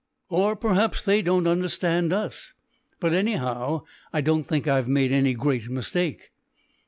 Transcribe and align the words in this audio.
"Or 0.31 0.55
perhaps 0.55 1.05
they 1.05 1.21
don't 1.21 1.45
understand 1.45 2.11
us; 2.11 2.53
but 2.99 3.13
anyhow, 3.13 3.83
I 4.11 4.21
don't 4.21 4.45
think 4.45 4.67
I've 4.67 4.87
made 4.87 5.11
any 5.11 5.35
great 5.35 5.69
mistake." 5.69 6.31